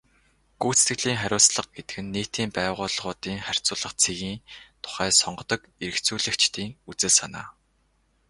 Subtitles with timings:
[0.61, 4.37] Гүйцэтгэлийн хариуцлага гэдэг нь нийтийн байгууллагуудын харьцуулах цэгийн
[4.83, 7.45] тухай сонгодог эргэцүүлэгчдийн үзэл санаа.